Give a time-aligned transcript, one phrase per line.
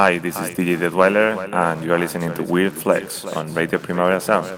[0.00, 4.18] Hi, this is DJ Deadweiler, and you are listening to Weird Flex on Radio Primavera
[4.18, 4.48] Sound.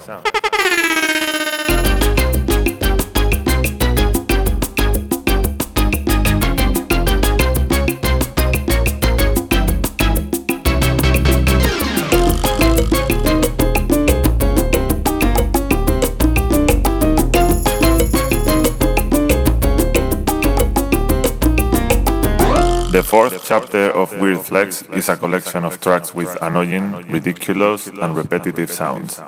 [23.12, 28.72] Fourth chapter of Weird Flex is a collection of tracks with annoying, ridiculous, and repetitive
[28.72, 29.20] sounds.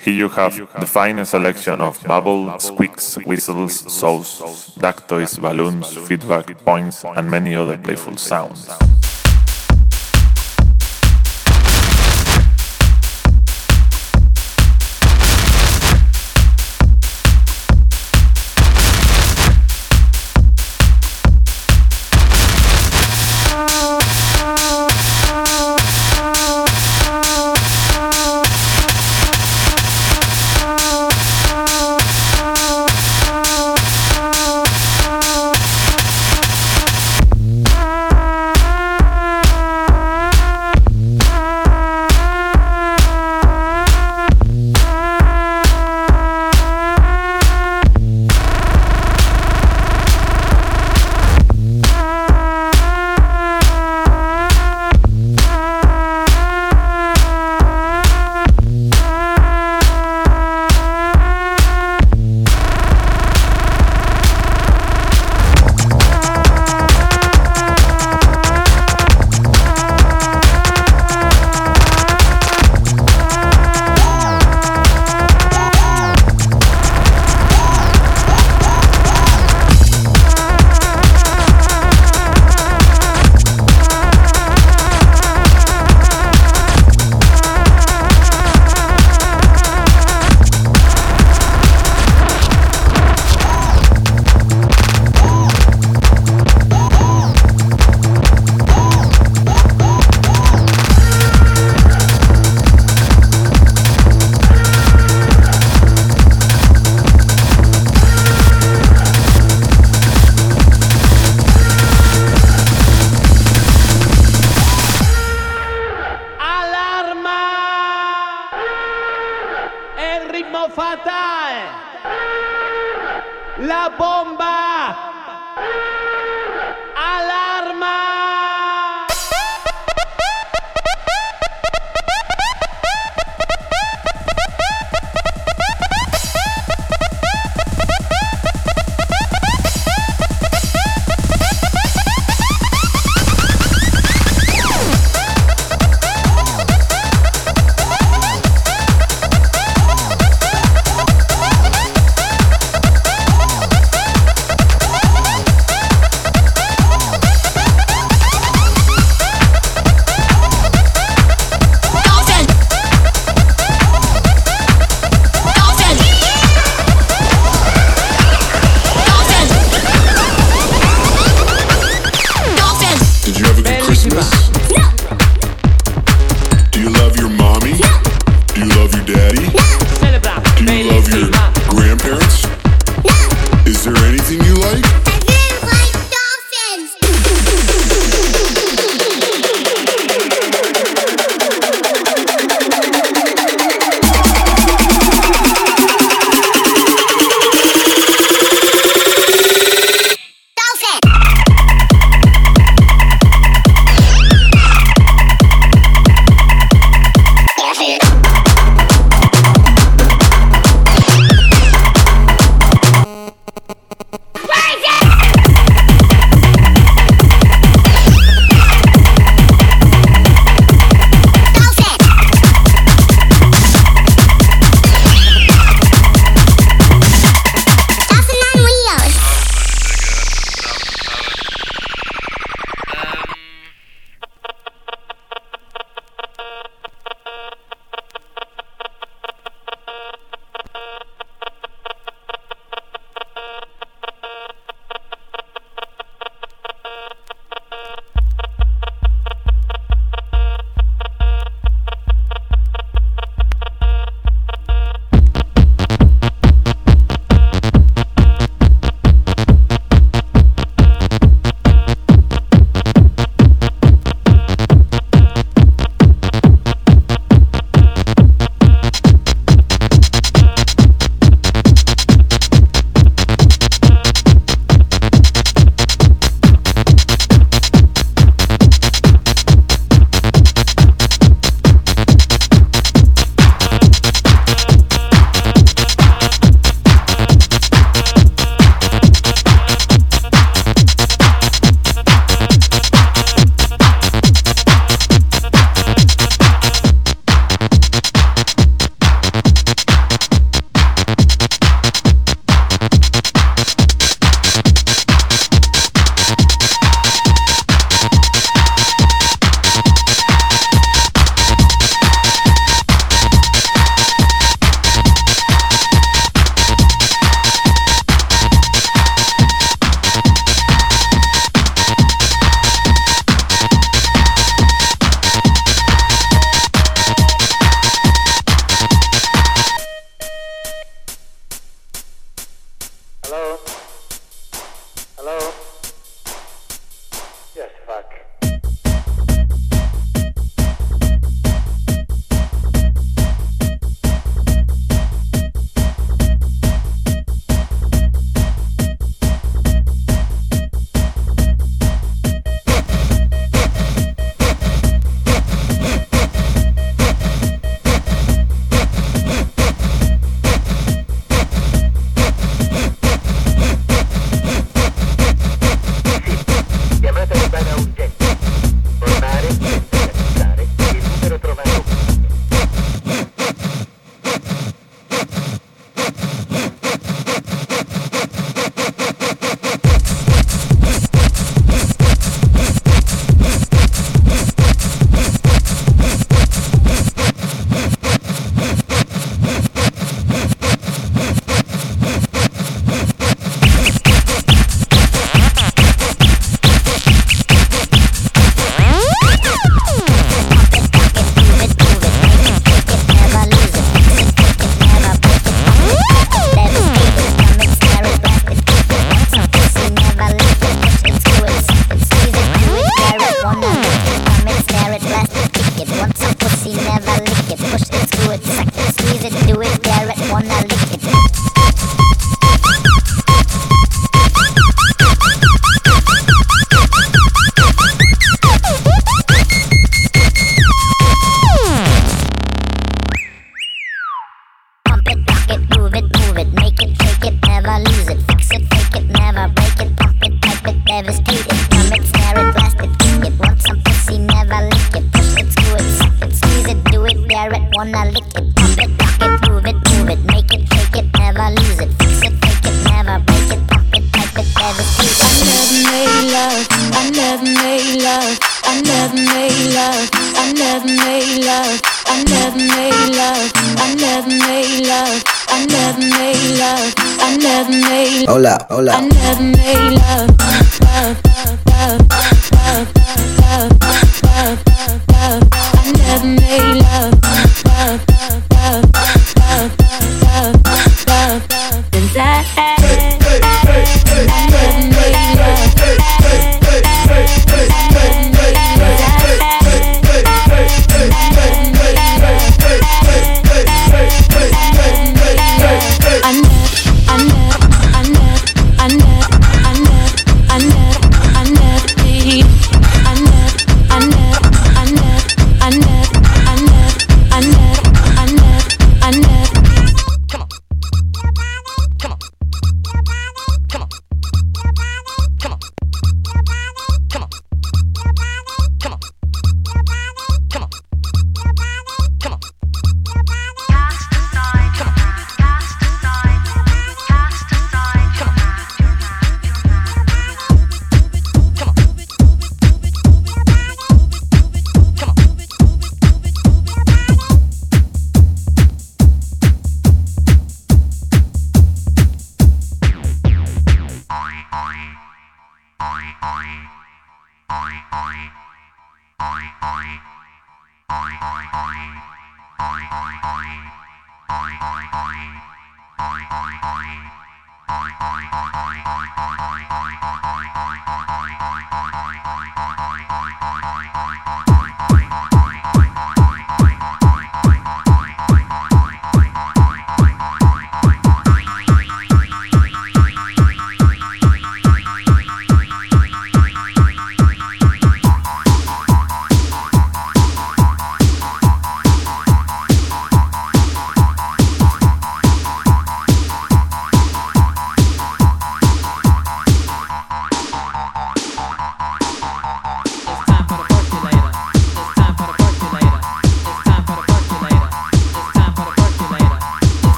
[0.00, 6.64] Here you have the finest selection of bubble, squeaks, whistles, saws, duck toys, balloons, feedback,
[6.64, 8.68] points, and many other playful sounds.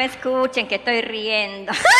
[0.00, 1.72] Escuchen, que estoy riendo.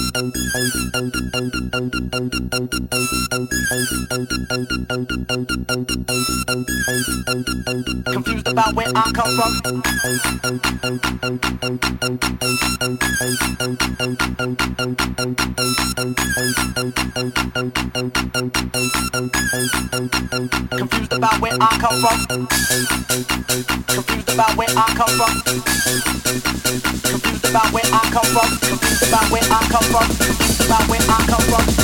[29.71, 30.65] come from.
[30.65, 31.80] About where I come from.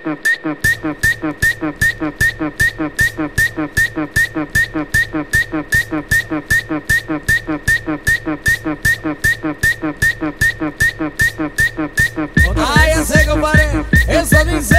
[12.75, 13.85] Ay, ya sé, compadre.
[14.07, 14.75] Eso dice.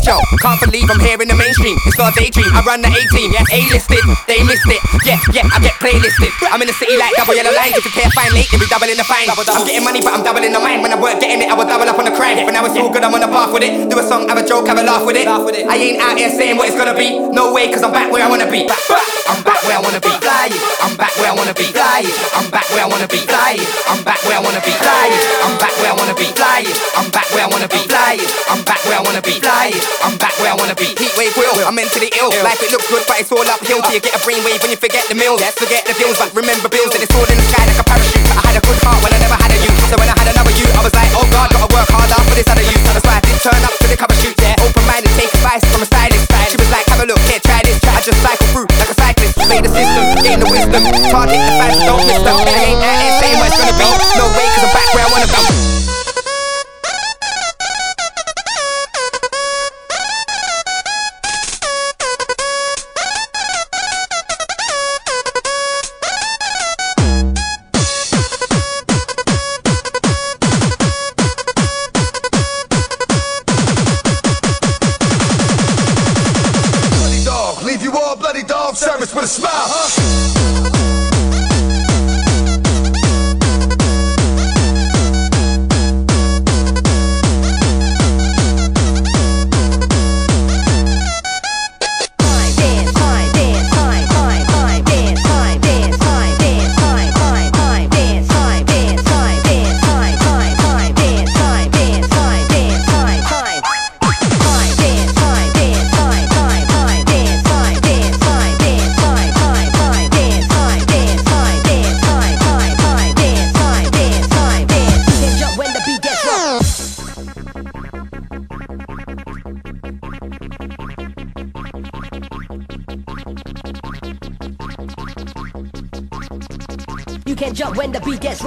[0.03, 0.21] Show.
[0.43, 1.77] Can't believe I'm here in the mainstream.
[1.87, 2.51] It's not a daydream.
[2.53, 3.33] I run the A team.
[3.33, 4.05] Yeah, A-listed.
[4.27, 4.81] They missed it.
[5.07, 6.33] Yeah, yeah, I get playlisted.
[6.51, 7.77] I'm in the city like double yellow lines.
[7.77, 9.29] If you can't find late, then we doubling the fine.
[9.31, 10.83] I'm getting money, but I'm doubling the mine.
[10.83, 12.43] When I work getting it, I will double up on the crime.
[12.45, 13.89] But now it's all good, I'm on the path with it.
[13.89, 15.27] Do a song, have a joke, have a laugh with it.
[15.27, 17.19] I ain't out here saying what it's gonna be.
[17.33, 18.67] No way, cause I'm back where I wanna be.
[19.27, 20.11] I'm back where I wanna be.
[20.23, 20.55] Flying.
[20.83, 21.67] I'm back where I wanna be.
[21.71, 22.11] Flying.
[22.35, 23.19] I'm back where I wanna be.
[23.23, 23.63] Flying.
[23.89, 24.73] I'm back where I wanna be.
[24.75, 25.15] Flying.
[25.43, 26.27] I'm back where I wanna be.
[26.97, 27.81] I'm back where I wanna be.
[28.51, 29.86] I'm back where I wanna be.
[30.03, 30.95] I'm back where I wanna be.
[30.97, 31.55] Heat wave will.
[31.67, 32.31] I'm mentally ill.
[32.43, 34.79] Life it looks good, but it's all uphill till you get a brainwave and you
[34.79, 35.35] forget the meal.
[35.39, 37.87] Yes, forget the bills, but remember bills and it's all in the sky like a
[37.87, 38.23] parachute.
[38.31, 39.73] But I had a good heart when I never had a you.
[39.91, 42.35] So when I had another you, I was like, oh god, gotta work harder for
[42.39, 42.77] this other you.
[42.87, 44.37] That's why I didn't turn up to the cover shoot.
[44.39, 46.27] Yeah, open minded, take advice from a stylist.
[46.51, 47.83] She was like, have a look, here, try this.
[47.87, 49.35] I just cycle through like a cyclist.
[49.39, 50.83] Play the system, gain the wisdom.
[51.11, 52.37] Target the fans, don't miss them.
[52.47, 53.89] It ain't out ain't saying what it's gonna be.
[54.19, 56.06] No way, cause I'm back where I wanna be.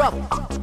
[0.09, 0.58] trouble.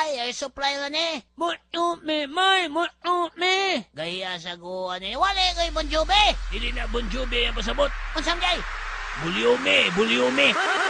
[0.00, 1.24] supply, air supply gani.
[1.36, 3.84] Mutu me, may, mutu me.
[3.94, 6.24] Gaya sa guha ni, wala kay Bon Jovi.
[6.52, 7.90] Dili na Bon Jovi ang pasabot.
[8.16, 8.56] Unsam jay?
[9.20, 10.56] Bulyume, bulyume.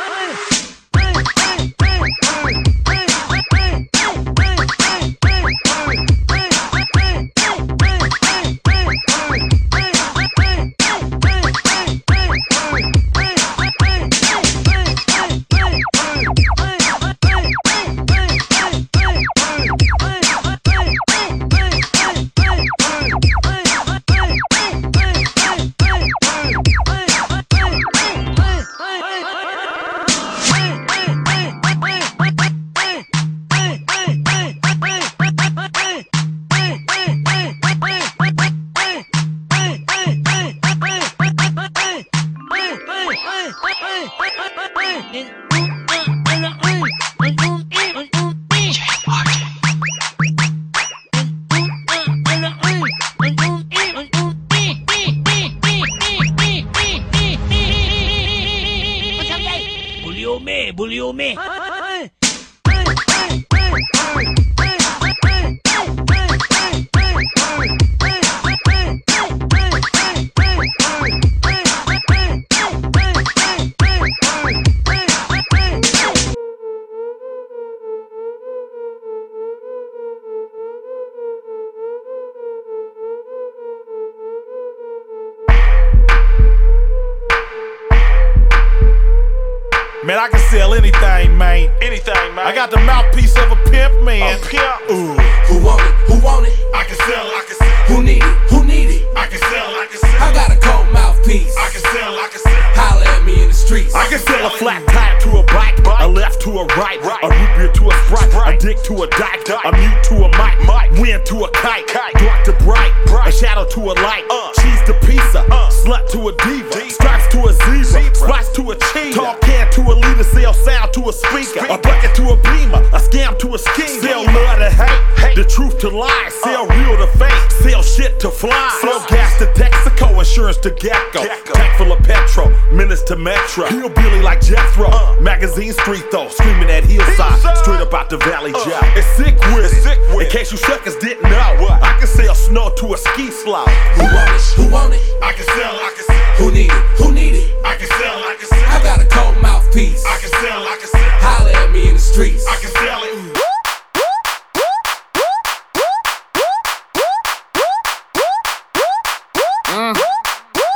[129.06, 131.26] gas to Texaco, insurance to Geico.
[131.54, 133.66] Pack full of petrol, minutes to Metro.
[133.66, 135.16] Hillbilly like Jethro, uh.
[135.20, 137.58] magazine street though, screaming at hillside, hillside.
[137.58, 138.92] straight up out the valley uh.
[138.96, 140.26] It's sick with it's sick with.
[140.26, 141.82] In case you suckers didn't know, what?
[141.82, 143.68] I can sell snow to a ski slob.
[143.96, 144.42] Who want it?
[144.56, 145.02] Who want it?
[145.22, 145.74] I can sell.
[145.74, 146.34] I can sell.
[146.36, 146.84] Who need it?
[146.98, 147.50] Who need it?
[147.64, 148.18] I can sell.
[148.24, 148.64] I can sell.
[148.68, 150.04] I got a cold mouthpiece.
[150.04, 150.62] I can sell.
[150.62, 151.10] I can sell.
[151.24, 152.46] Holler at me in the streets.
[152.46, 153.29] I can sell it.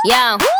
[0.05, 0.54] Yo.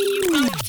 [0.00, 0.59] See you.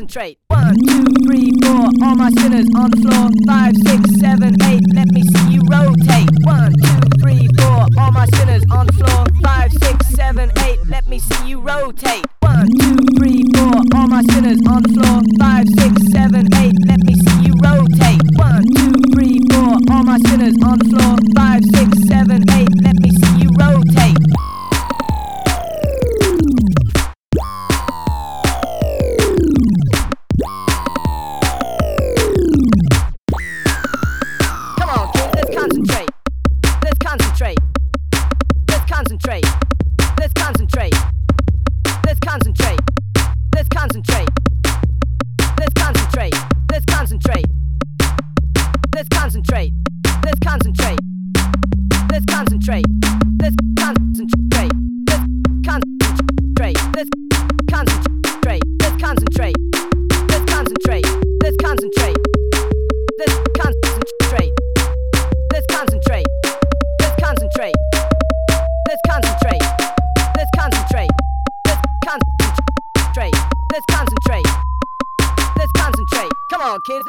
[0.00, 0.39] Concentrate.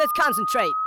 [0.02, 0.78] Let's concentrate.